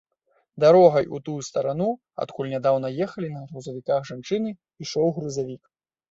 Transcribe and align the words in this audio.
Дарогай, 0.63 1.05
у 1.17 1.17
тую 1.25 1.33
старану, 1.49 1.89
адкуль 2.23 2.49
нядаўна 2.53 2.89
ехалі 3.07 3.29
на 3.33 3.41
грузавіках 3.51 4.09
жанчыны, 4.11 4.55
ішоў 4.87 5.13
грузавік. 5.19 5.61